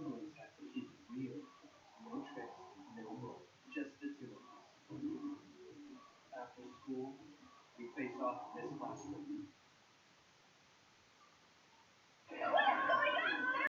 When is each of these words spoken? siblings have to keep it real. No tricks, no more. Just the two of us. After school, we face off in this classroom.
siblings 0.00 0.32
have 0.40 0.52
to 0.56 0.64
keep 0.72 0.88
it 0.88 1.02
real. 1.12 1.36
No 2.08 2.24
tricks, 2.32 2.56
no 2.96 3.04
more. 3.20 3.36
Just 3.68 3.92
the 4.00 4.08
two 4.16 4.32
of 4.32 4.40
us. 4.56 4.64
After 6.32 6.64
school, 6.80 7.12
we 7.76 7.84
face 7.96 8.16
off 8.24 8.56
in 8.56 8.64
this 8.64 8.78
classroom. 8.80 9.19